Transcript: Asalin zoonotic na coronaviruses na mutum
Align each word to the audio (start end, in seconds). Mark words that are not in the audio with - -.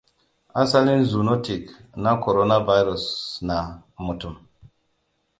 Asalin 0.61 1.01
zoonotic 1.09 1.63
na 2.03 2.11
coronaviruses 2.23 3.07
na 3.47 3.57
mutum 4.05 4.35